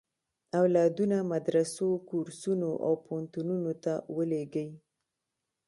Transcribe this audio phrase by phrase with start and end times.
[0.59, 4.67] اولادونه مدرسو، کورسونو او پوهنتونونو ته ولېږي.